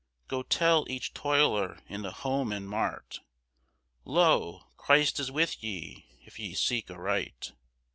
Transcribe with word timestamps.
Go 0.27 0.41
tell 0.41 0.87
each 0.89 1.13
toiler 1.13 1.77
in 1.87 2.01
the 2.01 2.09
home 2.09 2.51
and 2.51 2.67
mart, 2.67 3.19
'Lo, 4.03 4.65
Christ 4.75 5.19
is 5.19 5.29
with 5.31 5.61
ye, 5.63 6.07
if 6.25 6.39
ye 6.39 6.55
seek 6.55 6.89
aright. 6.89 7.51